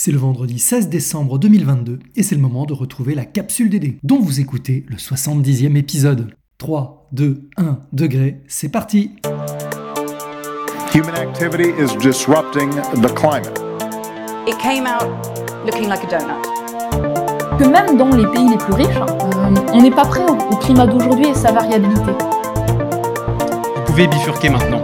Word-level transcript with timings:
C'est 0.00 0.12
le 0.12 0.18
vendredi 0.18 0.60
16 0.60 0.90
décembre 0.90 1.40
2022 1.40 1.98
et 2.14 2.22
c'est 2.22 2.36
le 2.36 2.40
moment 2.40 2.66
de 2.66 2.72
retrouver 2.72 3.16
la 3.16 3.24
capsule 3.24 3.68
DD 3.68 3.98
dont 4.04 4.20
vous 4.20 4.38
écoutez 4.38 4.86
le 4.86 4.94
70e 4.94 5.74
épisode. 5.74 6.30
3, 6.58 7.08
2, 7.10 7.48
1 7.56 7.80
degré, 7.92 8.40
c'est 8.46 8.68
parti 8.68 9.10
Human 10.94 11.16
activity 11.16 11.70
is 11.82 11.96
disrupting 12.00 12.70
the 13.02 13.12
climate. 13.12 13.60
It 14.46 14.56
came 14.58 14.86
out 14.86 15.10
looking 15.66 15.88
like 15.88 16.04
a 16.04 16.20
donut. 16.20 17.58
que 17.58 17.64
même 17.64 17.96
dans 17.96 18.14
les 18.14 18.26
pays 18.28 18.48
les 18.48 18.56
plus 18.56 18.74
riches, 18.74 18.96
euh, 18.96 19.54
on 19.72 19.82
n'est 19.82 19.90
pas 19.90 20.04
prêt 20.06 20.24
au 20.28 20.56
climat 20.58 20.86
d'aujourd'hui 20.86 21.30
et 21.30 21.34
sa 21.34 21.50
variabilité. 21.50 22.12
Vous 23.74 23.82
pouvez 23.84 24.06
bifurquer 24.06 24.50
maintenant. 24.50 24.80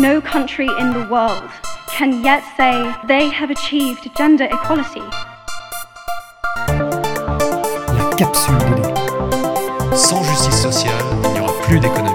No 0.00 0.18
country 0.18 0.66
in 0.80 0.94
the 0.94 1.06
world 1.10 1.42
can 1.90 2.24
yet 2.24 2.42
say 2.56 2.90
they 3.06 3.28
have 3.28 3.50
achieved 3.50 4.08
gender 4.16 4.44
equality. 4.44 5.02
La 6.68 8.10
capsule. 8.16 8.56
Sans 9.94 10.22
justice 10.22 10.62
sociale, 10.62 11.04
il 11.24 11.32
n'y 11.32 11.40
aura 11.40 11.52
plus 11.64 11.78
d'économie. 11.80 12.08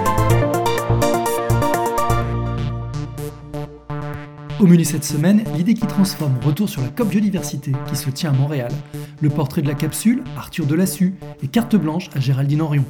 Au 4.58 4.66
menu 4.66 4.84
cette 4.84 5.04
semaine, 5.04 5.44
l'idée 5.54 5.74
qui 5.74 5.86
transforme 5.86 6.40
retour 6.44 6.68
sur 6.68 6.82
la 6.82 6.88
COP 6.88 7.06
Biodiversité 7.06 7.70
qui 7.88 7.94
se 7.94 8.10
tient 8.10 8.30
à 8.30 8.32
Montréal, 8.32 8.72
le 9.20 9.28
portrait 9.28 9.62
de 9.62 9.68
la 9.68 9.74
capsule, 9.74 10.24
Arthur 10.36 10.66
Delassus, 10.66 11.14
et 11.40 11.46
carte 11.46 11.76
blanche 11.76 12.08
à 12.16 12.18
Géraldine 12.18 12.62
Orion. 12.62 12.84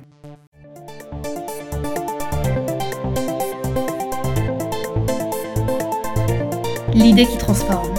L'idée 6.96 7.26
qui 7.26 7.36
transforme. 7.36 7.92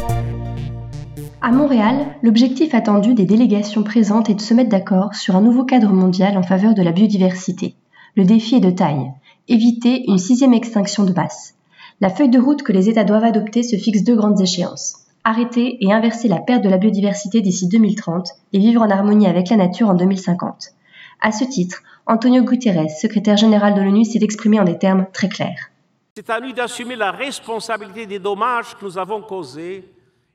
À 1.40 1.52
Montréal, 1.52 2.08
l'objectif 2.24 2.74
attendu 2.74 3.14
des 3.14 3.26
délégations 3.26 3.84
présentes 3.84 4.32
est 4.32 4.34
de 4.34 4.42
se 4.42 4.56
mettre 4.56 4.72
d'accord 4.72 5.14
sur 5.14 5.36
un 5.36 5.42
nouveau 5.42 5.66
cadre 5.66 5.94
mondial 5.94 6.36
en 6.36 6.42
faveur 6.42 6.74
de 6.74 6.82
la 6.82 6.92
biodiversité. 6.92 7.76
Le 8.16 8.26
défi 8.26 8.56
est 8.56 8.60
de 8.60 8.72
taille. 8.72 9.12
Éviter 9.48 10.04
une 10.08 10.18
sixième 10.18 10.56
extinction 10.56 11.04
de 11.04 11.14
masse. 11.14 11.54
La 12.02 12.10
feuille 12.10 12.32
de 12.32 12.40
route 12.40 12.64
que 12.64 12.74
les 12.74 12.90
États 12.90 13.04
doivent 13.04 13.24
adopter 13.24 13.62
se 13.62 13.76
fixe 13.76 14.04
deux 14.04 14.16
grandes 14.16 14.42
échéances. 14.42 14.96
Arrêter 15.24 15.78
et 15.80 15.94
inverser 15.94 16.28
la 16.28 16.40
perte 16.40 16.64
de 16.64 16.70
la 16.70 16.80
biodiversité 16.80 17.42
d'ici 17.42 17.68
2030 17.68 18.32
et 18.54 18.58
vivre 18.58 18.82
en 18.82 18.90
harmonie 18.90 19.28
avec 19.28 19.52
la 19.52 19.58
nature 19.58 19.90
en 19.90 19.94
2050. 19.94 20.74
À 21.22 21.32
ce 21.32 21.46
titre, 21.46 21.84
Antonio 22.08 22.44
Guterres, 22.44 22.90
secrétaire 22.90 23.38
général 23.38 23.76
de 23.76 23.82
l'ONU, 23.82 24.06
s'est 24.06 24.24
exprimé 24.24 24.60
en 24.60 24.64
des 24.64 24.80
termes 24.80 25.06
très 25.14 25.30
clairs. 25.30 25.70
C'est 26.20 26.32
à 26.32 26.40
nous 26.40 26.52
d'assumer 26.52 26.96
la 26.96 27.12
responsabilité 27.12 28.08
des 28.08 28.18
dommages 28.18 28.76
que 28.76 28.84
nous 28.84 28.98
avons 28.98 29.22
causés 29.22 29.88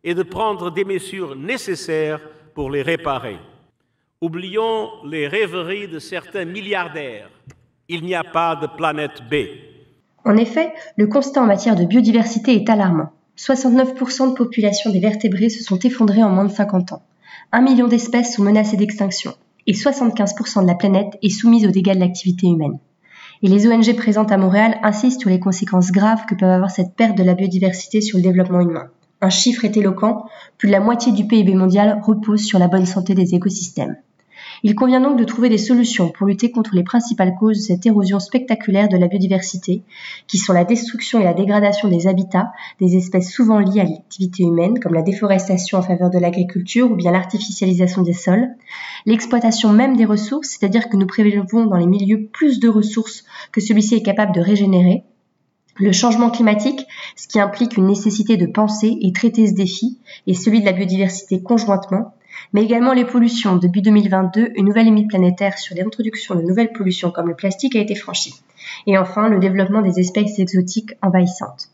et 0.04 0.14
de 0.14 0.22
prendre 0.22 0.70
des 0.70 0.84
mesures 0.84 1.34
nécessaires 1.34 2.20
pour 2.54 2.70
les 2.70 2.82
réparer. 2.82 3.38
Oublions 4.20 4.90
les 5.04 5.26
rêveries 5.26 5.88
de 5.88 5.98
certains 5.98 6.44
milliardaires. 6.44 7.28
Il 7.88 8.04
n'y 8.04 8.14
a 8.14 8.22
pas 8.22 8.54
de 8.54 8.68
planète 8.68 9.22
B. 9.28 9.34
En 10.24 10.36
effet, 10.36 10.72
le 10.96 11.08
constat 11.08 11.42
en 11.42 11.46
matière 11.46 11.74
de 11.74 11.84
biodiversité 11.84 12.54
est 12.54 12.70
alarmant. 12.70 13.10
69% 13.36 14.30
de 14.30 14.36
population 14.36 14.92
des 14.92 15.00
vertébrés 15.00 15.50
se 15.50 15.64
sont 15.64 15.80
effondrés 15.80 16.22
en 16.22 16.30
moins 16.30 16.44
de 16.44 16.52
50 16.52 16.92
ans. 16.92 17.02
Un 17.50 17.60
million 17.60 17.88
d'espèces 17.88 18.36
sont 18.36 18.44
menacées 18.44 18.76
d'extinction 18.76 19.34
et 19.66 19.72
75% 19.72 20.62
de 20.62 20.68
la 20.68 20.76
planète 20.76 21.18
est 21.24 21.28
soumise 21.28 21.66
aux 21.66 21.72
dégâts 21.72 21.94
de 21.94 21.98
l'activité 21.98 22.46
humaine. 22.46 22.78
Et 23.44 23.48
les 23.48 23.66
ONG 23.66 23.96
présentes 23.96 24.30
à 24.30 24.38
Montréal 24.38 24.78
insistent 24.84 25.20
sur 25.20 25.30
les 25.30 25.40
conséquences 25.40 25.90
graves 25.90 26.26
que 26.26 26.36
peuvent 26.36 26.48
avoir 26.48 26.70
cette 26.70 26.94
perte 26.94 27.18
de 27.18 27.24
la 27.24 27.34
biodiversité 27.34 28.00
sur 28.00 28.18
le 28.18 28.22
développement 28.22 28.60
humain. 28.60 28.86
Un 29.20 29.30
chiffre 29.30 29.64
est 29.64 29.76
éloquent, 29.76 30.26
plus 30.58 30.68
de 30.68 30.72
la 30.72 30.80
moitié 30.80 31.10
du 31.10 31.26
PIB 31.26 31.54
mondial 31.54 32.00
repose 32.04 32.42
sur 32.42 32.60
la 32.60 32.68
bonne 32.68 32.86
santé 32.86 33.14
des 33.14 33.34
écosystèmes. 33.34 33.96
Il 34.64 34.76
convient 34.76 35.00
donc 35.00 35.18
de 35.18 35.24
trouver 35.24 35.48
des 35.48 35.58
solutions 35.58 36.10
pour 36.10 36.26
lutter 36.26 36.52
contre 36.52 36.76
les 36.76 36.84
principales 36.84 37.34
causes 37.34 37.58
de 37.58 37.62
cette 37.62 37.84
érosion 37.84 38.20
spectaculaire 38.20 38.88
de 38.88 38.96
la 38.96 39.08
biodiversité, 39.08 39.82
qui 40.28 40.38
sont 40.38 40.52
la 40.52 40.64
destruction 40.64 41.20
et 41.20 41.24
la 41.24 41.34
dégradation 41.34 41.88
des 41.88 42.06
habitats, 42.06 42.52
des 42.80 42.96
espèces 42.96 43.32
souvent 43.32 43.58
liées 43.58 43.80
à 43.80 43.84
l'activité 43.84 44.44
humaine, 44.44 44.78
comme 44.78 44.94
la 44.94 45.02
déforestation 45.02 45.78
en 45.78 45.82
faveur 45.82 46.10
de 46.10 46.18
l'agriculture 46.18 46.92
ou 46.92 46.94
bien 46.94 47.10
l'artificialisation 47.10 48.02
des 48.02 48.12
sols, 48.12 48.50
l'exploitation 49.04 49.72
même 49.72 49.96
des 49.96 50.04
ressources, 50.04 50.50
c'est-à-dire 50.50 50.88
que 50.88 50.96
nous 50.96 51.06
prélevons 51.06 51.66
dans 51.66 51.76
les 51.76 51.86
milieux 51.86 52.28
plus 52.32 52.60
de 52.60 52.68
ressources 52.68 53.24
que 53.50 53.60
celui-ci 53.60 53.96
est 53.96 54.02
capable 54.02 54.32
de 54.32 54.40
régénérer, 54.40 55.02
le 55.76 55.90
changement 55.90 56.30
climatique, 56.30 56.86
ce 57.16 57.26
qui 57.26 57.40
implique 57.40 57.76
une 57.76 57.86
nécessité 57.86 58.36
de 58.36 58.46
penser 58.46 58.96
et 59.00 59.12
traiter 59.12 59.46
ce 59.46 59.54
défi, 59.54 59.98
et 60.26 60.34
celui 60.34 60.60
de 60.60 60.66
la 60.66 60.72
biodiversité 60.72 61.42
conjointement, 61.42 62.14
mais 62.52 62.62
également 62.62 62.92
les 62.92 63.04
pollutions. 63.04 63.56
Depuis 63.56 63.82
2022, 63.82 64.52
une 64.56 64.66
nouvelle 64.66 64.86
limite 64.86 65.08
planétaire 65.08 65.58
sur 65.58 65.76
l'introduction 65.76 66.34
de 66.34 66.42
nouvelles 66.42 66.72
pollutions 66.72 67.10
comme 67.10 67.28
le 67.28 67.34
plastique 67.34 67.76
a 67.76 67.80
été 67.80 67.94
franchie. 67.94 68.34
Et 68.86 68.98
enfin, 68.98 69.28
le 69.28 69.38
développement 69.38 69.82
des 69.82 70.00
espèces 70.00 70.38
exotiques 70.38 70.94
envahissantes. 71.02 71.70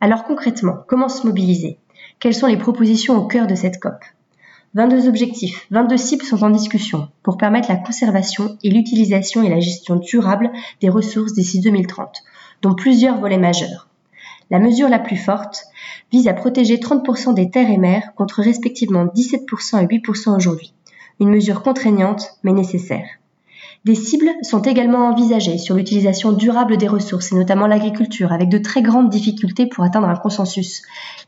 Alors 0.00 0.24
concrètement, 0.24 0.76
comment 0.86 1.08
se 1.08 1.26
mobiliser? 1.26 1.78
Quelles 2.20 2.34
sont 2.34 2.46
les 2.46 2.56
propositions 2.56 3.16
au 3.16 3.26
cœur 3.26 3.46
de 3.46 3.54
cette 3.54 3.80
COP? 3.80 4.04
22 4.74 5.08
objectifs, 5.08 5.66
22 5.70 5.96
cibles 5.96 6.24
sont 6.24 6.44
en 6.44 6.50
discussion 6.50 7.08
pour 7.22 7.38
permettre 7.38 7.70
la 7.70 7.76
conservation 7.76 8.58
et 8.62 8.70
l'utilisation 8.70 9.42
et 9.42 9.48
la 9.48 9.60
gestion 9.60 9.96
durable 9.96 10.52
des 10.80 10.90
ressources 10.90 11.32
d'ici 11.32 11.60
2030, 11.60 12.22
dont 12.62 12.74
plusieurs 12.74 13.18
volets 13.18 13.38
majeurs. 13.38 13.87
La 14.50 14.58
mesure 14.58 14.88
la 14.88 14.98
plus 14.98 15.16
forte 15.16 15.66
vise 16.10 16.26
à 16.26 16.32
protéger 16.32 16.76
30% 16.76 17.34
des 17.34 17.50
terres 17.50 17.70
et 17.70 17.76
mers 17.76 18.14
contre 18.14 18.42
respectivement 18.42 19.04
17% 19.04 19.82
et 19.82 19.86
8% 19.86 20.36
aujourd'hui. 20.36 20.72
Une 21.20 21.30
mesure 21.30 21.62
contraignante 21.62 22.38
mais 22.42 22.52
nécessaire. 22.52 23.06
Des 23.84 23.94
cibles 23.94 24.30
sont 24.42 24.62
également 24.62 25.08
envisagées 25.08 25.58
sur 25.58 25.74
l'utilisation 25.76 26.32
durable 26.32 26.78
des 26.78 26.88
ressources 26.88 27.32
et 27.32 27.36
notamment 27.36 27.66
l'agriculture 27.66 28.32
avec 28.32 28.48
de 28.48 28.58
très 28.58 28.82
grandes 28.82 29.10
difficultés 29.10 29.66
pour 29.66 29.84
atteindre 29.84 30.08
un 30.08 30.16
consensus, 30.16 30.82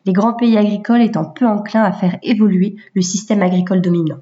les 0.06 0.12
grands 0.12 0.34
pays 0.34 0.56
agricoles 0.56 1.03
étant 1.03 1.25
peu 1.25 1.47
enclins 1.47 1.84
à 1.84 1.92
faire 1.92 2.19
évoluer 2.22 2.76
le 2.94 3.03
système 3.03 3.42
agricole 3.42 3.80
dominant. 3.80 4.19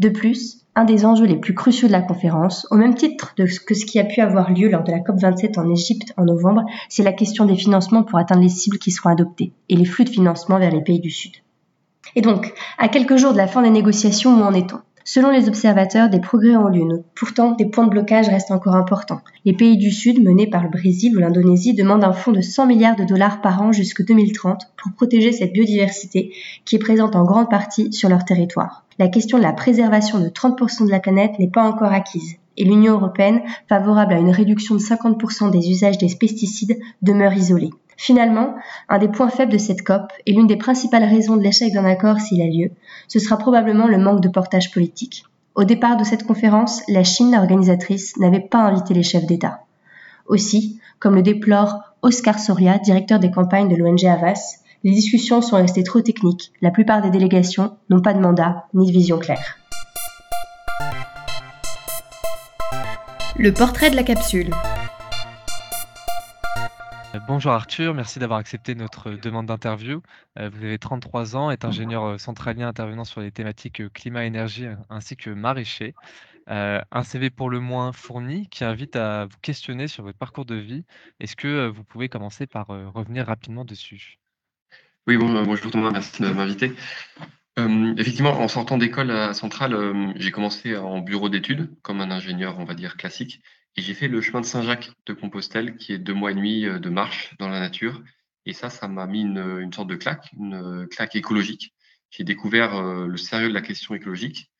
De 0.00 0.08
plus, 0.08 0.64
un 0.74 0.84
des 0.84 1.04
enjeux 1.04 1.26
les 1.26 1.36
plus 1.36 1.54
cruciaux 1.54 1.86
de 1.86 1.92
la 1.92 2.00
conférence, 2.00 2.66
au 2.70 2.76
même 2.76 2.94
titre 2.94 3.34
que 3.34 3.46
ce 3.46 3.84
qui 3.84 4.00
a 4.00 4.04
pu 4.04 4.22
avoir 4.22 4.50
lieu 4.50 4.70
lors 4.70 4.82
de 4.82 4.90
la 4.90 5.00
COP27 5.00 5.60
en 5.60 5.68
Égypte 5.70 6.14
en 6.16 6.24
novembre, 6.24 6.64
c'est 6.88 7.02
la 7.02 7.12
question 7.12 7.44
des 7.44 7.54
financements 7.54 8.02
pour 8.02 8.18
atteindre 8.18 8.40
les 8.40 8.48
cibles 8.48 8.78
qui 8.78 8.92
seront 8.92 9.10
adoptées 9.10 9.52
et 9.68 9.76
les 9.76 9.84
flux 9.84 10.04
de 10.04 10.08
financement 10.08 10.58
vers 10.58 10.72
les 10.72 10.80
pays 10.80 11.00
du 11.00 11.10
Sud. 11.10 11.32
Et 12.16 12.22
donc, 12.22 12.54
à 12.78 12.88
quelques 12.88 13.16
jours 13.16 13.32
de 13.32 13.36
la 13.36 13.46
fin 13.46 13.60
des 13.60 13.68
négociations, 13.68 14.40
où 14.40 14.42
en 14.42 14.54
est-on? 14.54 14.80
Selon 15.12 15.30
les 15.30 15.48
observateurs, 15.48 16.08
des 16.08 16.20
progrès 16.20 16.54
ont 16.54 16.68
lieu. 16.68 17.02
Pourtant, 17.16 17.56
des 17.56 17.64
points 17.64 17.84
de 17.84 17.90
blocage 17.90 18.28
restent 18.28 18.52
encore 18.52 18.76
importants. 18.76 19.22
Les 19.44 19.52
pays 19.52 19.76
du 19.76 19.90
Sud, 19.90 20.22
menés 20.22 20.46
par 20.46 20.62
le 20.62 20.68
Brésil 20.68 21.16
ou 21.16 21.18
l'Indonésie, 21.18 21.74
demandent 21.74 22.04
un 22.04 22.12
fonds 22.12 22.30
de 22.30 22.40
100 22.40 22.66
milliards 22.66 22.94
de 22.94 23.02
dollars 23.02 23.40
par 23.40 23.60
an 23.60 23.72
jusqu'en 23.72 24.04
2030 24.04 24.68
pour 24.76 24.92
protéger 24.92 25.32
cette 25.32 25.52
biodiversité 25.52 26.32
qui 26.64 26.76
est 26.76 26.78
présente 26.78 27.16
en 27.16 27.24
grande 27.24 27.50
partie 27.50 27.92
sur 27.92 28.08
leur 28.08 28.24
territoire. 28.24 28.84
La 29.00 29.08
question 29.08 29.38
de 29.38 29.42
la 29.42 29.52
préservation 29.52 30.20
de 30.20 30.28
30% 30.28 30.86
de 30.86 30.92
la 30.92 31.00
planète 31.00 31.40
n'est 31.40 31.50
pas 31.50 31.64
encore 31.64 31.92
acquise 31.92 32.36
et 32.56 32.64
l'Union 32.64 32.94
européenne, 32.94 33.40
favorable 33.68 34.12
à 34.12 34.18
une 34.18 34.30
réduction 34.30 34.76
de 34.76 34.80
50% 34.80 35.50
des 35.50 35.70
usages 35.70 35.98
des 35.98 36.14
pesticides, 36.14 36.78
demeure 37.02 37.32
isolée. 37.32 37.70
Finalement, 38.02 38.54
un 38.88 38.96
des 38.96 39.08
points 39.08 39.28
faibles 39.28 39.52
de 39.52 39.58
cette 39.58 39.82
COP 39.82 40.10
et 40.24 40.32
l'une 40.32 40.46
des 40.46 40.56
principales 40.56 41.04
raisons 41.04 41.36
de 41.36 41.42
l'échec 41.42 41.70
d'un 41.74 41.84
accord 41.84 42.18
s'il 42.18 42.40
a 42.40 42.46
lieu, 42.46 42.70
ce 43.08 43.18
sera 43.18 43.36
probablement 43.36 43.86
le 43.86 43.98
manque 43.98 44.22
de 44.22 44.30
portage 44.30 44.70
politique. 44.72 45.26
Au 45.54 45.64
départ 45.64 45.98
de 45.98 46.04
cette 46.04 46.26
conférence, 46.26 46.80
la 46.88 47.04
Chine, 47.04 47.36
organisatrice, 47.36 48.16
n'avait 48.16 48.40
pas 48.40 48.60
invité 48.60 48.94
les 48.94 49.02
chefs 49.02 49.26
d'État. 49.26 49.64
Aussi, 50.24 50.80
comme 50.98 51.14
le 51.14 51.20
déplore 51.20 51.78
Oscar 52.00 52.38
Soria, 52.38 52.78
directeur 52.78 53.18
des 53.18 53.30
campagnes 53.30 53.68
de 53.68 53.76
l'ONG 53.76 54.06
Havas, 54.06 54.62
les 54.82 54.92
discussions 54.92 55.42
sont 55.42 55.56
restées 55.56 55.84
trop 55.84 56.00
techniques. 56.00 56.52
La 56.62 56.70
plupart 56.70 57.02
des 57.02 57.10
délégations 57.10 57.76
n'ont 57.90 58.00
pas 58.00 58.14
de 58.14 58.20
mandat 58.20 58.64
ni 58.72 58.86
de 58.86 58.92
vision 58.92 59.18
claire. 59.18 59.58
Le 63.36 63.52
portrait 63.52 63.90
de 63.90 63.96
la 63.96 64.04
capsule. 64.04 64.48
Euh, 67.30 67.34
Bonjour 67.34 67.52
Arthur, 67.52 67.94
merci 67.94 68.18
d'avoir 68.18 68.38
accepté 68.40 68.74
notre 68.74 69.12
demande 69.12 69.46
d'interview. 69.46 70.02
Euh, 70.38 70.50
Vous 70.50 70.64
avez 70.64 70.78
33 70.78 71.36
ans, 71.36 71.50
êtes 71.50 71.64
ingénieur 71.64 72.04
euh, 72.04 72.18
centralien 72.18 72.68
intervenant 72.68 73.04
sur 73.04 73.20
les 73.20 73.30
thématiques 73.30 73.80
euh, 73.80 73.88
climat-énergie 73.88 74.66
euh, 74.66 74.74
ainsi 74.90 75.16
que 75.16 75.30
maraîcher. 75.30 75.94
Euh, 76.48 76.80
un 76.90 77.02
CV 77.04 77.30
pour 77.30 77.48
le 77.48 77.60
moins 77.60 77.92
fourni 77.92 78.48
qui 78.48 78.64
invite 78.64 78.96
à 78.96 79.26
vous 79.26 79.36
questionner 79.42 79.86
sur 79.86 80.02
votre 80.02 80.18
parcours 80.18 80.44
de 80.44 80.56
vie. 80.56 80.84
Est-ce 81.20 81.36
que 81.36 81.46
euh, 81.46 81.70
vous 81.70 81.84
pouvez 81.84 82.08
commencer 82.08 82.46
par 82.46 82.70
euh, 82.70 82.88
revenir 82.88 83.26
rapidement 83.26 83.64
dessus? 83.64 84.18
Oui, 85.06 85.16
bon, 85.16 85.34
euh, 85.36 85.44
bonjour 85.44 85.70
Thomas, 85.70 85.92
merci 85.92 86.22
de 86.22 86.28
m'inviter. 86.28 86.72
Euh, 87.58 87.94
effectivement, 87.96 88.40
en 88.40 88.48
sortant 88.48 88.76
d'école 88.76 89.34
Centrale, 89.34 89.74
euh, 89.74 90.12
j'ai 90.16 90.32
commencé 90.32 90.76
en 90.76 90.98
bureau 90.98 91.28
d'études 91.28 91.70
comme 91.82 92.00
un 92.00 92.10
ingénieur, 92.10 92.58
on 92.58 92.64
va 92.64 92.74
dire, 92.74 92.96
classique. 92.96 93.40
J'ai 93.80 93.94
fait 93.94 94.08
le 94.08 94.20
chemin 94.20 94.40
de 94.40 94.46
Saint-Jacques 94.46 94.90
de 95.06 95.14
Compostelle, 95.14 95.76
qui 95.76 95.92
est 95.92 95.98
deux 95.98 96.12
mois 96.12 96.32
et 96.32 96.34
demi 96.34 96.62
de 96.64 96.90
marche 96.90 97.34
dans 97.38 97.48
la 97.48 97.60
nature. 97.60 98.02
Et 98.44 98.52
ça, 98.52 98.68
ça 98.68 98.88
m'a 98.88 99.06
mis 99.06 99.22
une, 99.22 99.38
une, 99.38 99.72
sorte 99.72 99.88
de 99.88 99.96
claque, 99.96 100.30
une 100.38 100.86
claque 100.90 101.16
écologique. 101.16 101.74
J'ai 102.10 102.24
découvert 102.24 102.82
le 102.82 103.16
sérieux 103.16 103.48
de 103.48 103.54
la 103.54 103.62
question 103.62 103.94
écologique 103.94 104.50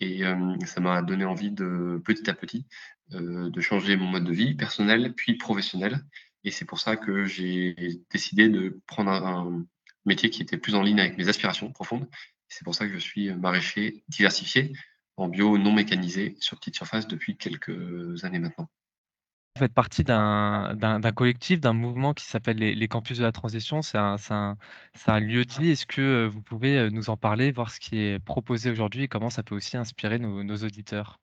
et 0.00 0.22
ça 0.66 0.80
m'a 0.80 1.02
donné 1.02 1.24
envie 1.24 1.50
de 1.50 2.00
petit 2.04 2.28
à 2.28 2.34
petit 2.34 2.66
de 3.10 3.60
changer 3.60 3.96
mon 3.96 4.06
mode 4.06 4.24
de 4.24 4.32
vie 4.32 4.54
personnel 4.54 5.14
puis 5.14 5.34
professionnel. 5.36 6.00
Et 6.42 6.50
c'est 6.50 6.64
pour 6.64 6.80
ça 6.80 6.96
que 6.96 7.24
j'ai 7.24 8.02
décidé 8.10 8.48
de 8.48 8.80
prendre 8.86 9.10
un, 9.10 9.64
métier 10.06 10.28
qui 10.28 10.42
était 10.42 10.58
plus 10.58 10.74
en 10.74 10.82
ligne 10.82 11.00
avec 11.00 11.16
mes 11.16 11.28
aspirations 11.28 11.72
profondes. 11.72 12.06
C'est 12.48 12.64
pour 12.64 12.74
ça 12.74 12.86
que 12.86 12.92
je 12.92 12.98
suis 12.98 13.32
maraîcher 13.32 14.04
diversifié 14.08 14.72
en 15.16 15.28
bio 15.28 15.58
non 15.58 15.72
mécanisé 15.72 16.36
sur 16.40 16.58
petite 16.58 16.76
surface 16.76 17.06
depuis 17.06 17.36
quelques 17.36 18.24
années 18.24 18.38
maintenant. 18.38 18.68
Vous 19.56 19.60
faites 19.60 19.72
partie 19.74 20.02
d'un 20.02 21.12
collectif, 21.14 21.60
d'un 21.60 21.74
mouvement 21.74 22.12
qui 22.12 22.24
s'appelle 22.24 22.56
les, 22.56 22.88
campus 22.88 23.18
de 23.18 23.22
la 23.22 23.30
transition. 23.30 23.82
C'est 23.82 23.98
un, 23.98 24.16
un, 25.06 25.20
lieu 25.20 25.44
dit. 25.44 25.70
Est-ce 25.70 25.86
que 25.86 26.26
vous 26.26 26.42
pouvez 26.42 26.90
nous 26.90 27.08
en 27.08 27.16
parler, 27.16 27.52
voir 27.52 27.70
ce 27.70 27.78
qui 27.78 27.98
est 27.98 28.18
proposé 28.18 28.68
aujourd'hui 28.68 29.04
et 29.04 29.08
comment 29.08 29.30
ça 29.30 29.44
peut 29.44 29.54
aussi 29.54 29.76
inspirer 29.76 30.18
nos, 30.18 30.42
nos 30.42 30.56
auditeurs? 30.56 31.20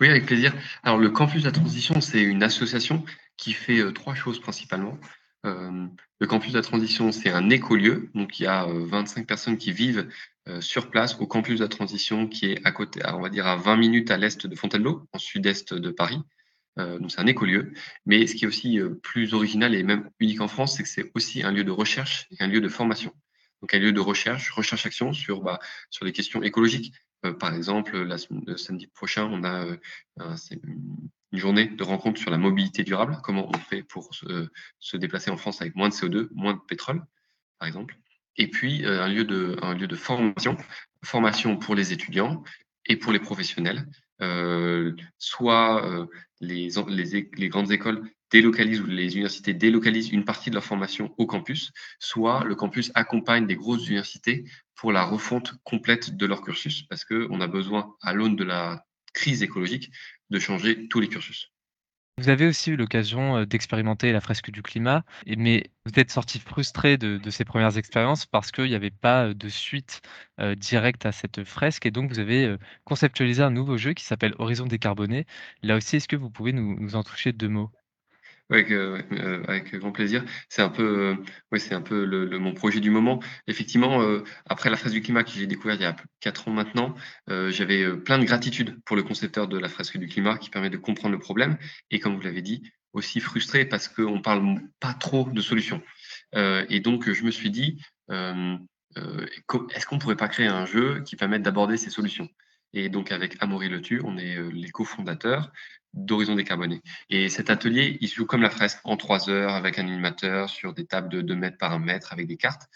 Oui, 0.00 0.08
avec 0.08 0.24
plaisir. 0.24 0.54
Alors, 0.82 0.96
le 0.96 1.10
campus 1.10 1.42
de 1.42 1.46
la 1.46 1.52
transition, 1.52 2.00
c'est 2.00 2.22
une 2.22 2.42
association 2.42 3.04
qui 3.36 3.52
fait 3.52 3.92
trois 3.92 4.14
choses 4.14 4.40
principalement. 4.40 4.98
le 5.44 6.26
campus 6.26 6.52
de 6.52 6.56
la 6.56 6.62
transition, 6.62 7.12
c'est 7.12 7.30
un 7.30 7.50
écolieu. 7.50 8.10
Donc, 8.14 8.40
il 8.40 8.44
y 8.44 8.46
a 8.46 8.64
25 8.66 9.26
personnes 9.26 9.58
qui 9.58 9.72
vivent 9.72 10.08
sur 10.60 10.90
place 10.90 11.16
au 11.20 11.26
campus 11.26 11.58
de 11.58 11.64
la 11.64 11.68
transition 11.68 12.26
qui 12.26 12.46
est 12.46 12.66
à 12.66 12.72
côté, 12.72 13.02
à 13.02 13.16
20 13.56 13.76
minutes 13.76 14.10
à 14.10 14.16
l'est 14.16 14.46
de 14.46 14.54
Fontainebleau, 14.56 15.06
en 15.12 15.18
sud-est 15.18 15.74
de 15.74 15.90
Paris. 15.90 16.20
Euh, 16.78 16.98
donc 16.98 17.10
c'est 17.10 17.20
un 17.20 17.26
écolieu. 17.26 17.72
Mais 18.06 18.26
ce 18.26 18.34
qui 18.34 18.44
est 18.44 18.48
aussi 18.48 18.78
euh, 18.78 18.90
plus 18.90 19.34
original 19.34 19.74
et 19.74 19.82
même 19.82 20.10
unique 20.20 20.40
en 20.40 20.48
France, 20.48 20.76
c'est 20.76 20.82
que 20.82 20.88
c'est 20.88 21.10
aussi 21.14 21.42
un 21.42 21.52
lieu 21.52 21.64
de 21.64 21.70
recherche 21.70 22.28
et 22.30 22.42
un 22.42 22.46
lieu 22.46 22.60
de 22.60 22.68
formation. 22.68 23.12
Donc 23.60 23.74
un 23.74 23.78
lieu 23.78 23.92
de 23.92 24.00
recherche, 24.00 24.50
recherche-action 24.50 25.12
sur, 25.12 25.42
bah, 25.42 25.58
sur 25.90 26.04
les 26.04 26.12
questions 26.12 26.42
écologiques. 26.42 26.94
Euh, 27.26 27.32
par 27.32 27.54
exemple, 27.54 27.98
le 27.98 28.56
samedi 28.56 28.86
prochain, 28.86 29.24
on 29.24 29.42
a 29.44 29.66
une 30.52 31.38
journée 31.38 31.66
de 31.66 31.82
rencontre 31.82 32.20
sur 32.20 32.30
la 32.30 32.38
mobilité 32.38 32.84
durable, 32.84 33.18
comment 33.24 33.48
on 33.48 33.58
fait 33.58 33.82
pour 33.82 34.14
se, 34.14 34.96
déplacer 34.96 35.30
en 35.30 35.36
France 35.36 35.60
avec 35.60 35.74
moins 35.74 35.88
de 35.88 35.94
CO2, 35.94 36.28
moins 36.32 36.54
de 36.54 36.60
pétrole, 36.60 37.04
par 37.58 37.66
exemple. 37.66 37.98
Et 38.38 38.48
puis 38.48 38.86
un, 38.86 39.08
lieu 39.08 39.24
de, 39.24 39.56
un 39.62 39.74
lieu 39.74 39.86
de 39.86 39.96
formation, 39.96 40.56
formation 41.04 41.56
pour 41.56 41.74
les 41.74 41.92
étudiants 41.92 42.42
et 42.86 42.96
pour 42.96 43.12
les 43.12 43.18
professionnels, 43.18 43.86
euh, 44.22 44.94
soit 45.18 45.84
euh, 45.86 46.06
les, 46.40 46.70
les, 46.88 47.30
les, 47.36 47.48
grandes 47.48 47.70
écoles 47.70 48.02
délocalisent 48.30 48.80
ou 48.80 48.86
les 48.86 49.14
universités 49.14 49.54
délocalisent 49.54 50.10
une 50.10 50.24
partie 50.24 50.50
de 50.50 50.54
leur 50.54 50.64
formation 50.64 51.14
au 51.18 51.26
campus, 51.26 51.72
soit 51.98 52.44
le 52.44 52.54
campus 52.54 52.90
accompagne 52.94 53.46
des 53.46 53.56
grosses 53.56 53.86
universités 53.86 54.44
pour 54.74 54.92
la 54.92 55.04
refonte 55.04 55.54
complète 55.64 56.16
de 56.16 56.26
leur 56.26 56.42
cursus, 56.42 56.82
parce 56.82 57.04
qu'on 57.04 57.40
a 57.40 57.46
besoin, 57.46 57.94
à 58.02 58.12
l'aune 58.12 58.36
de 58.36 58.44
la 58.44 58.84
crise 59.12 59.42
écologique, 59.42 59.90
de 60.30 60.38
changer 60.38 60.88
tous 60.88 61.00
les 61.00 61.08
cursus. 61.08 61.52
Vous 62.18 62.28
avez 62.28 62.46
aussi 62.46 62.72
eu 62.72 62.76
l'occasion 62.76 63.44
d'expérimenter 63.44 64.12
la 64.12 64.20
fresque 64.20 64.50
du 64.50 64.60
climat, 64.60 65.04
mais 65.26 65.70
vous 65.86 65.98
êtes 66.00 66.10
sorti 66.10 66.38
frustré 66.40 66.98
de, 66.98 67.30
ces 67.30 67.44
premières 67.44 67.78
expériences 67.78 68.26
parce 68.26 68.50
qu'il 68.52 68.64
n'y 68.64 68.74
avait 68.74 68.90
pas 68.90 69.32
de 69.32 69.48
suite 69.48 70.02
directe 70.56 71.06
à 71.06 71.12
cette 71.12 71.44
fresque 71.44 71.86
et 71.86 71.90
donc 71.92 72.10
vous 72.10 72.18
avez 72.18 72.56
conceptualisé 72.84 73.42
un 73.42 73.50
nouveau 73.50 73.76
jeu 73.78 73.94
qui 73.94 74.04
s'appelle 74.04 74.34
Horizon 74.38 74.66
décarboné. 74.66 75.26
Là 75.62 75.76
aussi, 75.76 75.96
est-ce 75.96 76.08
que 76.08 76.16
vous 76.16 76.28
pouvez 76.30 76.52
nous 76.52 76.96
en 76.96 77.04
toucher 77.04 77.32
deux 77.32 77.48
mots? 77.48 77.70
Avec, 78.50 78.70
euh, 78.70 79.02
euh, 79.12 79.42
avec 79.46 79.74
grand 79.74 79.92
plaisir. 79.92 80.24
C'est 80.48 80.62
un 80.62 80.70
peu, 80.70 81.16
euh, 81.52 82.06
le, 82.06 82.38
mon 82.38 82.54
projet 82.54 82.80
du 82.80 82.90
moment. 82.90 83.20
Effectivement, 83.46 84.02
euh, 84.02 84.22
après 84.46 84.70
la 84.70 84.76
fresque 84.76 84.94
du 84.94 85.02
climat 85.02 85.24
que 85.24 85.30
j'ai 85.30 85.46
découvert 85.46 85.76
il 85.76 85.82
y 85.82 85.84
a 85.84 85.96
quatre 86.20 86.48
ans 86.48 86.52
maintenant, 86.52 86.94
j'avais 87.28 87.96
plein 87.98 88.18
de 88.18 88.24
gratitude 88.24 88.78
pour 88.84 88.96
le 88.96 89.02
concepteur 89.02 89.48
de 89.48 89.58
la 89.58 89.68
fresque 89.68 89.98
du 89.98 90.06
climat 90.08 90.38
qui 90.38 90.50
permet 90.50 90.70
de 90.70 90.76
comprendre 90.76 91.12
le 91.12 91.18
problème 91.18 91.56
et, 91.90 92.00
comme 92.00 92.14
vous 92.14 92.22
l'avez 92.22 92.42
dit, 92.42 92.62
aussi 92.92 93.20
frustré 93.20 93.64
parce 93.64 93.88
qu'on 93.88 94.20
parle 94.22 94.60
pas 94.80 94.94
trop 94.94 95.28
de 95.30 95.40
solutions. 95.40 95.82
et 96.34 96.80
donc, 96.80 97.10
je 97.12 97.24
me 97.24 97.30
suis 97.30 97.50
dit, 97.50 97.80
est-ce 98.08 99.86
qu'on 99.86 99.98
pourrait 99.98 100.16
pas 100.16 100.28
créer 100.28 100.46
un 100.46 100.66
jeu 100.66 101.02
qui 101.04 101.16
permette 101.16 101.42
d'aborder 101.42 101.76
ces 101.76 101.90
solutions? 101.90 102.28
Et 102.72 102.88
donc, 102.88 103.12
avec 103.12 103.36
Amaury 103.40 103.68
Letu, 103.68 104.00
on 104.04 104.18
est 104.18 104.36
les 104.52 104.70
cofondateurs 104.70 105.52
d'Horizon 105.94 106.34
Décarboné. 106.34 106.82
Et 107.10 107.28
cet 107.28 107.50
atelier, 107.50 107.98
il 108.00 108.08
se 108.08 108.16
joue 108.16 108.26
comme 108.26 108.42
la 108.42 108.50
fresque, 108.50 108.78
en 108.84 108.96
trois 108.96 109.30
heures, 109.30 109.54
avec 109.54 109.78
un 109.78 109.86
animateur, 109.86 110.50
sur 110.50 110.74
des 110.74 110.86
tables 110.86 111.08
de 111.08 111.22
2 111.22 111.34
mètres 111.34 111.58
par 111.58 111.72
1 111.72 111.78
mètre, 111.78 112.12
avec 112.12 112.26
des 112.26 112.36
cartes 112.36 112.68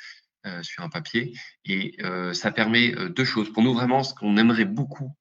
euh, 0.45 0.61
sur 0.65 0.83
un 0.83 0.89
papier. 0.89 1.39
Et 1.65 1.95
euh, 2.03 2.33
ça 2.33 2.51
permet 2.51 2.97
euh, 2.97 3.09
deux 3.09 3.25
choses. 3.25 3.53
Pour 3.53 3.63
nous, 3.63 3.73
vraiment, 3.73 4.03
ce 4.03 4.13
qu'on 4.13 4.37
aimerait 4.37 4.65
beaucoup 4.65 5.15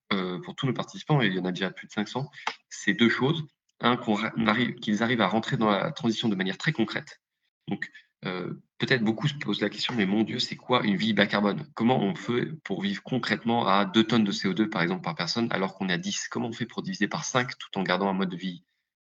pour 0.44 0.56
tous 0.56 0.66
nos 0.66 0.74
participants, 0.74 1.22
et 1.22 1.28
il 1.28 1.36
y 1.36 1.40
en 1.40 1.46
a 1.46 1.52
déjà 1.52 1.72
plus 1.72 1.88
de 1.88 1.94
500, 1.94 2.30
c'est 2.70 2.94
deux 2.94 3.10
choses. 3.10 3.46
Un, 3.80 3.96
qu'ils 3.96 4.50
arrive, 4.50 5.02
arrivent 5.02 5.22
à 5.22 5.28
rentrer 5.28 5.56
dans 5.56 5.70
la 5.70 5.92
transition 5.92 6.28
de 6.28 6.36
manière 6.36 6.58
très 6.58 6.72
concrète. 6.74 7.22
Donc, 7.68 7.90
euh, 8.26 8.54
peut-être 8.78 9.04
beaucoup 9.04 9.28
se 9.28 9.34
posent 9.34 9.62
la 9.62 9.70
question, 9.70 9.96
mais 9.96 10.06
mon 10.06 10.24
Dieu, 10.24 10.40
c'est 10.40 10.56
quoi 10.56 10.84
une 10.84 10.96
vie 10.96 11.14
bas 11.14 11.26
carbone? 11.26 11.66
Comment 11.74 12.00
on 12.02 12.16
fait 12.16 12.46
pour 12.64 12.82
vivre 12.82 13.02
concrètement 13.02 13.68
à 13.68 13.86
2 13.86 14.04
tonnes 14.04 14.24
de 14.24 14.32
CO2 14.32 14.70
par 14.70 14.82
exemple 14.82 15.02
par 15.02 15.16
personne 15.16 15.48
alors 15.52 15.76
qu'on 15.76 15.90
est 15.90 15.94
à 15.94 15.98
10 15.98 16.28
Comment 16.30 16.50
on 16.50 16.54
fait 16.54 16.66
pour 16.66 16.84
diviser 16.84 17.08
par 17.08 17.26
5 17.26 17.58
tout 17.58 17.80
en 17.80 17.84
gardant 17.84 18.10
un 18.10 18.14
mode 18.14 18.30
de 18.30 18.38
vie 18.38 18.64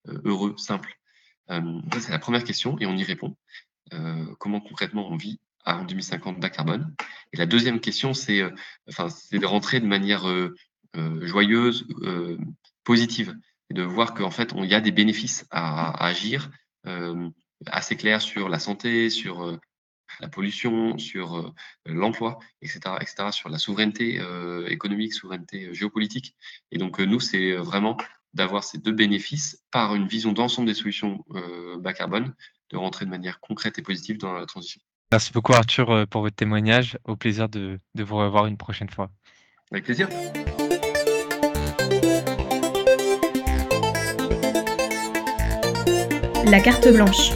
euh, 0.08 0.18
heureux, 0.24 0.54
simple? 0.56 0.98
Euh, 1.50 1.80
c'est 2.00 2.12
la 2.12 2.18
première 2.18 2.44
question 2.44 2.78
et 2.78 2.86
on 2.86 2.96
y 2.96 3.04
répond. 3.04 3.36
comment 4.38 4.60
concrètement 4.60 5.10
on 5.10 5.16
vit 5.16 5.40
à 5.64 5.84
2050 5.84 6.40
bas 6.40 6.48
carbone? 6.48 6.94
Et 7.32 7.36
la 7.36 7.46
deuxième 7.46 7.80
question, 7.80 8.14
c'est 8.14 8.42
enfin, 8.88 9.08
de 9.32 9.46
rentrer 9.46 9.80
de 9.80 9.86
manière 9.86 10.24
joyeuse, 10.94 11.86
positive, 12.84 13.36
et 13.70 13.74
de 13.74 13.82
voir 13.82 14.14
qu'en 14.14 14.30
fait, 14.30 14.54
il 14.56 14.64
y 14.64 14.74
a 14.74 14.80
des 14.80 14.92
bénéfices 14.92 15.46
à 15.50 16.04
agir 16.04 16.50
assez 17.66 17.96
clair 17.96 18.20
sur 18.20 18.48
la 18.48 18.58
santé, 18.58 19.10
sur 19.10 19.58
la 20.20 20.28
pollution, 20.28 20.98
sur 20.98 21.54
l'emploi, 21.86 22.38
etc., 22.60 22.80
etc., 23.00 23.28
sur 23.30 23.48
la 23.48 23.58
souveraineté 23.58 24.20
euh, 24.20 24.66
économique, 24.68 25.14
souveraineté 25.14 25.72
géopolitique. 25.72 26.36
Et 26.70 26.78
donc, 26.78 26.98
nous, 27.00 27.20
c'est 27.20 27.52
vraiment 27.52 27.96
d'avoir 28.34 28.64
ces 28.64 28.78
deux 28.78 28.92
bénéfices 28.92 29.62
par 29.70 29.94
une 29.94 30.06
vision 30.06 30.32
d'ensemble 30.32 30.66
des 30.66 30.74
solutions 30.74 31.24
bas 31.78 31.92
carbone, 31.92 32.34
de 32.70 32.76
rentrer 32.76 33.04
de 33.04 33.10
manière 33.10 33.40
concrète 33.40 33.78
et 33.78 33.82
positive 33.82 34.18
dans 34.18 34.32
la 34.32 34.46
transition. 34.46 34.80
Merci 35.10 35.32
beaucoup 35.32 35.52
Arthur 35.52 36.06
pour 36.08 36.22
votre 36.22 36.36
témoignage. 36.36 36.98
Au 37.04 37.16
plaisir 37.16 37.50
de, 37.50 37.78
de 37.94 38.02
vous 38.02 38.16
revoir 38.16 38.46
une 38.46 38.56
prochaine 38.56 38.88
fois. 38.88 39.10
Avec 39.70 39.84
plaisir. 39.84 40.08
La 46.46 46.60
carte 46.60 46.88
blanche. 46.88 47.30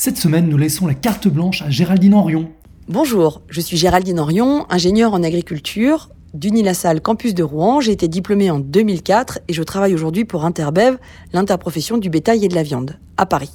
Cette 0.00 0.16
semaine, 0.16 0.48
nous 0.48 0.56
laissons 0.56 0.86
la 0.86 0.94
carte 0.94 1.26
blanche 1.26 1.60
à 1.60 1.70
Géraldine 1.70 2.14
Henrion. 2.14 2.48
Bonjour, 2.86 3.42
je 3.48 3.60
suis 3.60 3.76
Géraldine 3.76 4.20
Henrion, 4.20 4.64
ingénieure 4.70 5.12
en 5.12 5.24
agriculture 5.24 6.10
d'Unilassal 6.34 7.00
Campus 7.00 7.34
de 7.34 7.42
Rouen. 7.42 7.80
J'ai 7.80 7.90
été 7.90 8.06
diplômée 8.06 8.48
en 8.48 8.60
2004 8.60 9.40
et 9.48 9.52
je 9.52 9.62
travaille 9.64 9.94
aujourd'hui 9.94 10.24
pour 10.24 10.44
Interbev, 10.44 10.98
l'interprofession 11.32 11.98
du 11.98 12.10
bétail 12.10 12.44
et 12.44 12.48
de 12.48 12.54
la 12.54 12.62
viande, 12.62 12.96
à 13.16 13.26
Paris. 13.26 13.50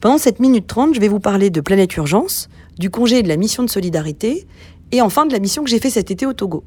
Pendant 0.00 0.18
cette 0.18 0.38
minute 0.38 0.66
trente, 0.66 0.94
je 0.94 1.00
vais 1.00 1.08
vous 1.08 1.18
parler 1.18 1.48
de 1.48 1.62
Planète 1.62 1.96
Urgence, 1.96 2.50
du 2.78 2.90
congé 2.90 3.20
et 3.20 3.22
de 3.22 3.28
la 3.28 3.38
mission 3.38 3.62
de 3.62 3.70
solidarité, 3.70 4.46
et 4.92 5.00
enfin 5.00 5.24
de 5.24 5.32
la 5.32 5.38
mission 5.38 5.64
que 5.64 5.70
j'ai 5.70 5.80
fait 5.80 5.88
cet 5.88 6.10
été 6.10 6.26
au 6.26 6.34
Togo. 6.34 6.62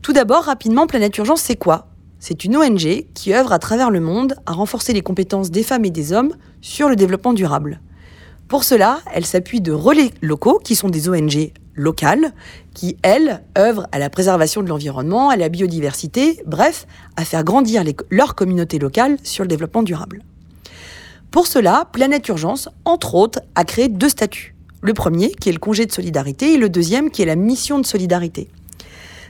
Tout 0.00 0.12
d'abord, 0.12 0.44
rapidement, 0.44 0.86
Planète 0.86 1.18
Urgence, 1.18 1.40
c'est 1.40 1.56
quoi? 1.56 1.88
C'est 2.22 2.44
une 2.44 2.58
ONG 2.58 3.06
qui 3.14 3.32
œuvre 3.32 3.50
à 3.50 3.58
travers 3.58 3.90
le 3.90 3.98
monde 3.98 4.34
à 4.44 4.52
renforcer 4.52 4.92
les 4.92 5.00
compétences 5.00 5.50
des 5.50 5.62
femmes 5.62 5.86
et 5.86 5.90
des 5.90 6.12
hommes 6.12 6.34
sur 6.60 6.90
le 6.90 6.94
développement 6.94 7.32
durable. 7.32 7.80
Pour 8.46 8.62
cela, 8.62 9.00
elle 9.14 9.24
s'appuie 9.24 9.62
de 9.62 9.72
relais 9.72 10.10
locaux, 10.20 10.60
qui 10.62 10.76
sont 10.76 10.90
des 10.90 11.08
ONG 11.08 11.52
locales, 11.74 12.34
qui, 12.74 12.98
elles, 13.02 13.42
œuvrent 13.56 13.86
à 13.90 13.98
la 13.98 14.10
préservation 14.10 14.62
de 14.62 14.68
l'environnement, 14.68 15.30
à 15.30 15.36
la 15.36 15.48
biodiversité, 15.48 16.42
bref, 16.44 16.86
à 17.16 17.24
faire 17.24 17.42
grandir 17.42 17.82
leur 18.10 18.34
communauté 18.34 18.78
locale 18.78 19.16
sur 19.22 19.44
le 19.44 19.48
développement 19.48 19.82
durable. 19.82 20.22
Pour 21.30 21.46
cela, 21.46 21.88
Planète 21.90 22.28
Urgence, 22.28 22.68
entre 22.84 23.14
autres, 23.14 23.40
a 23.54 23.64
créé 23.64 23.88
deux 23.88 24.10
statuts. 24.10 24.54
Le 24.82 24.92
premier, 24.92 25.30
qui 25.30 25.48
est 25.48 25.52
le 25.52 25.58
congé 25.58 25.86
de 25.86 25.92
solidarité, 25.92 26.52
et 26.52 26.58
le 26.58 26.68
deuxième, 26.68 27.10
qui 27.10 27.22
est 27.22 27.26
la 27.26 27.36
mission 27.36 27.78
de 27.78 27.86
solidarité. 27.86 28.48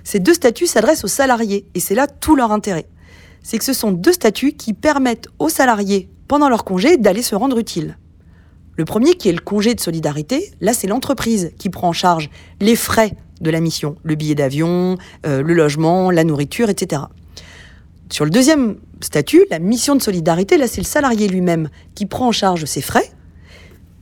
Ces 0.05 0.19
deux 0.19 0.35
statuts 0.35 0.67
s'adressent 0.67 1.05
aux 1.05 1.09
salariés, 1.09 1.67
et 1.75 1.81
c'est 1.81 1.95
là 1.95 2.07
tout 2.07 2.37
leur 2.37 2.53
intérêt. 2.53 2.87
C'est 3.43 3.59
que 3.59 3.65
ce 3.65 3.73
sont 3.73 3.91
deux 3.91 4.13
statuts 4.13 4.53
qui 4.53 4.73
permettent 4.73 5.29
aux 5.39 5.49
salariés 5.49 6.11
pendant 6.29 6.49
leur 6.49 6.65
congé 6.65 6.97
d'aller 6.97 7.23
se 7.23 7.35
rendre 7.35 7.59
utile. 7.59 7.99
Le 8.77 8.85
premier, 8.85 9.15
qui 9.15 9.29
est 9.29 9.33
le 9.33 9.41
congé 9.41 9.75
de 9.75 9.81
solidarité, 9.81 10.53
là 10.61 10.73
c'est 10.73 10.87
l'entreprise 10.87 11.53
qui 11.59 11.71
prend 11.71 11.89
en 11.89 11.93
charge 11.93 12.31
les 12.61 12.77
frais 12.77 13.13
de 13.41 13.51
la 13.51 13.61
mission, 13.61 13.97
le 14.03 14.15
billet 14.15 14.35
d'avion, 14.35 14.99
euh, 15.27 15.43
le 15.43 15.55
logement, 15.55 16.11
la 16.11 16.25
nourriture, 16.25 16.69
etc. 16.69 17.03
Sur 18.11 18.25
le 18.25 18.31
deuxième 18.31 18.77
statut, 19.01 19.45
la 19.51 19.59
mission 19.59 19.95
de 19.95 20.03
solidarité, 20.03 20.57
là, 20.57 20.67
c'est 20.67 20.81
le 20.81 20.87
salarié 20.87 21.29
lui-même 21.29 21.69
qui 21.95 22.07
prend 22.07 22.29
en 22.29 22.33
charge 22.33 22.65
ses 22.65 22.81
frais, 22.81 23.11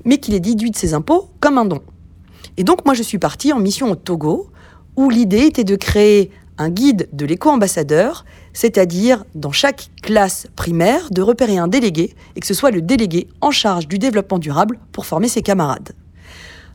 mais 0.04 0.18
qui 0.18 0.30
les 0.30 0.40
déduit 0.40 0.70
de 0.70 0.76
ses 0.76 0.94
impôts 0.94 1.28
comme 1.40 1.58
un 1.58 1.66
don. 1.66 1.82
Et 2.56 2.64
donc, 2.64 2.84
moi, 2.84 2.94
je 2.94 3.02
suis 3.02 3.18
partie 3.18 3.52
en 3.52 3.60
mission 3.60 3.90
au 3.90 3.94
Togo, 3.96 4.50
où 4.98 5.10
l'idée 5.10 5.42
était 5.42 5.62
de 5.62 5.76
créer 5.76 6.32
un 6.58 6.70
guide 6.70 7.08
de 7.12 7.24
l'éco-ambassadeur, 7.24 8.24
c'est-à-dire 8.52 9.24
dans 9.36 9.52
chaque 9.52 9.90
classe 10.02 10.48
primaire 10.56 11.12
de 11.12 11.22
repérer 11.22 11.56
un 11.56 11.68
délégué 11.68 12.16
et 12.34 12.40
que 12.40 12.46
ce 12.48 12.52
soit 12.52 12.72
le 12.72 12.82
délégué 12.82 13.28
en 13.40 13.52
charge 13.52 13.86
du 13.86 14.00
développement 14.00 14.40
durable 14.40 14.80
pour 14.90 15.06
former 15.06 15.28
ses 15.28 15.40
camarades. 15.40 15.92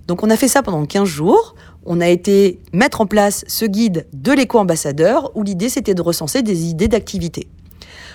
Donc 0.08 0.24
on 0.24 0.30
a 0.30 0.38
fait 0.38 0.48
ça 0.48 0.64
pendant 0.64 0.86
15 0.86 1.04
jours. 1.04 1.54
On 1.86 2.00
a 2.00 2.08
été 2.08 2.62
mettre 2.72 3.02
en 3.02 3.08
place 3.08 3.44
ce 3.50 3.66
guide 3.66 4.08
de 4.14 4.32
l'éco-ambassadeur 4.32 5.36
où 5.36 5.44
l'idée 5.44 5.68
c'était 5.68 5.94
de 5.94 6.02
recenser 6.02 6.44
des 6.44 6.68
idées 6.68 6.88
d'activité. 6.88 7.50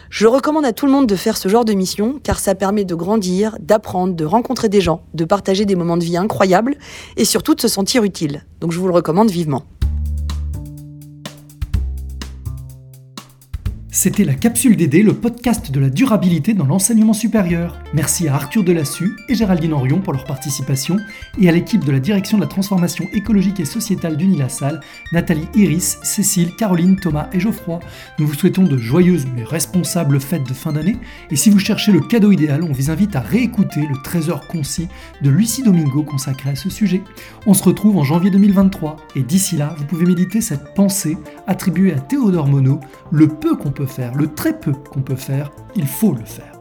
Je 0.09 0.27
recommande 0.27 0.65
à 0.65 0.73
tout 0.73 0.87
le 0.87 0.93
monde 0.93 1.07
de 1.07 1.17
faire 1.17 1.37
ce 1.37 1.51
genre 1.51 1.67
de 1.67 1.75
mission 1.75 2.19
car 2.23 2.39
ça 2.39 2.55
permet 2.55 2.87
de 2.87 2.95
grandir, 2.95 3.59
d'apprendre, 3.61 4.15
de 4.15 4.25
rencontrer 4.25 4.71
des 4.71 4.81
gens, 4.81 5.03
de 5.13 5.27
partager 5.27 5.67
des 5.67 5.77
moments 5.77 5.99
de 5.99 6.05
vie 6.05 6.17
incroyables 6.17 6.77
et 7.19 7.27
surtout 7.27 7.55
de 7.55 7.61
se 7.61 7.69
sentir 7.69 8.05
utile. 8.05 8.47
Donc 8.63 8.73
je 8.73 8.79
vous 8.79 8.89
le 8.89 8.95
recommande 8.95 9.31
vivement. 9.31 9.65
C'était 14.01 14.23
la 14.23 14.35
Capsule 14.35 14.77
DD, 14.77 15.03
le 15.03 15.13
podcast 15.13 15.73
de 15.73 15.81
la 15.81 15.91
durabilité 15.91 16.55
dans 16.55 16.67
l'enseignement 16.67 17.15
supérieur. 17.15 17.81
Merci 17.93 18.29
à 18.29 18.37
Arthur 18.37 18.63
Delassus 18.63 19.17
et 19.29 19.35
Géraldine 19.35 19.73
Orion 19.73 20.01
pour 20.01 20.13
leur 20.13 20.23
participation 20.23 20.99
et 21.37 21.49
à 21.49 21.53
l'équipe 21.53 21.85
de 21.85 21.91
la 21.91 21.99
direction 21.99 22.39
de 22.39 22.45
la 22.45 22.49
transformation 22.49 23.07
écologique 23.13 23.59
et 23.59 23.65
sociétale 23.65 24.17
d'Unilassal, 24.17 24.79
Nathalie 25.13 25.49
Iris, 25.57 25.99
Cécile, 26.05 26.55
Caroline, 26.55 26.95
Thomas 26.95 27.29
et 27.33 27.41
Geoffroy. 27.41 27.81
Nous 28.21 28.29
vous 28.29 28.35
souhaitons 28.35 28.63
de 28.63 28.79
joyeuses 28.79 29.27
mais 29.35 29.43
responsables 29.43 30.21
fêtes 30.21 30.47
de 30.49 30.55
fin 30.55 30.75
d'année 30.75 30.97
et 31.33 31.37
si 31.37 31.51
vous 31.51 31.59
cherchez 31.59 31.91
le 31.91 31.99
cadeau 31.99 32.31
idéal, 32.31 32.63
on 32.63 32.71
vous 32.71 32.93
invite 32.93 33.17
à 33.17 33.21
réécouter 33.21 33.81
le 33.81 34.01
trésor 34.05 34.47
concis 34.47 34.87
de 35.23 35.29
Lucie 35.29 35.65
Domingo 35.65 36.05
consacré 36.05 36.51
à 36.51 36.55
ce 36.55 36.71
sujet. 36.71 37.03
On 37.49 37.55
se 37.55 37.65
retrouve 37.65 37.97
en 37.97 38.05
janvier 38.05 38.31
2023 38.31 38.97
et 39.17 39.25
d'ici 39.25 39.57
là, 39.57 39.75
vous 39.77 39.87
pouvez 39.87 40.07
méditer 40.07 40.41
cette 40.41 40.73
pensée 40.75 41.19
attribuée 41.49 41.95
à 41.95 41.99
Théodore 41.99 42.47
Monod, 42.47 42.79
le 43.11 43.27
peu 43.27 43.57
qu'on 43.57 43.73
peut 43.73 43.88
faire, 43.89 44.15
le 44.15 44.33
très 44.33 44.59
peu 44.59 44.73
qu'on 44.73 45.03
peut 45.03 45.17
faire, 45.17 45.51
il 45.75 45.87
faut 45.87 46.13
le 46.13 46.25
faire. 46.25 46.58